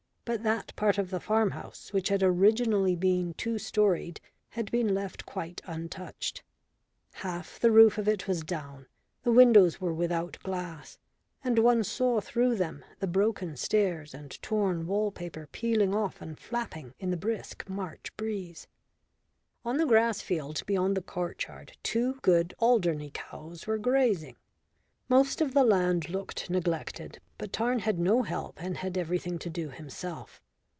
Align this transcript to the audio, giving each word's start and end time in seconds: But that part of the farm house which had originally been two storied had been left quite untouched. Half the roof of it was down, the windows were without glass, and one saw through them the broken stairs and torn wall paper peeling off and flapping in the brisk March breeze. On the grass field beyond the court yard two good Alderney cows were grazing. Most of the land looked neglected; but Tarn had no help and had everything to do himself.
But 0.23 0.43
that 0.43 0.73
part 0.77 0.97
of 0.97 1.09
the 1.09 1.19
farm 1.19 1.51
house 1.51 1.91
which 1.91 2.07
had 2.07 2.23
originally 2.23 2.95
been 2.95 3.33
two 3.33 3.57
storied 3.57 4.21
had 4.49 4.71
been 4.71 4.93
left 4.93 5.25
quite 5.25 5.61
untouched. 5.65 6.41
Half 7.15 7.59
the 7.59 7.71
roof 7.71 7.97
of 7.97 8.07
it 8.07 8.29
was 8.29 8.41
down, 8.41 8.85
the 9.23 9.31
windows 9.31 9.81
were 9.81 9.93
without 9.93 10.37
glass, 10.41 10.97
and 11.43 11.59
one 11.59 11.83
saw 11.83 12.21
through 12.21 12.55
them 12.55 12.85
the 12.99 13.07
broken 13.07 13.57
stairs 13.57 14.13
and 14.13 14.41
torn 14.41 14.87
wall 14.87 15.11
paper 15.11 15.49
peeling 15.51 15.93
off 15.93 16.21
and 16.21 16.39
flapping 16.39 16.93
in 16.97 17.09
the 17.09 17.17
brisk 17.17 17.67
March 17.67 18.15
breeze. 18.15 18.67
On 19.65 19.75
the 19.75 19.85
grass 19.87 20.21
field 20.21 20.65
beyond 20.65 20.95
the 20.95 21.01
court 21.01 21.43
yard 21.45 21.75
two 21.83 22.13
good 22.21 22.53
Alderney 22.61 23.11
cows 23.13 23.67
were 23.67 23.77
grazing. 23.79 24.37
Most 25.09 25.41
of 25.41 25.53
the 25.53 25.65
land 25.65 26.07
looked 26.07 26.49
neglected; 26.49 27.19
but 27.37 27.51
Tarn 27.51 27.79
had 27.79 27.99
no 27.99 28.21
help 28.21 28.61
and 28.63 28.77
had 28.77 28.97
everything 28.97 29.37
to 29.39 29.49
do 29.49 29.67
himself. 29.67 30.39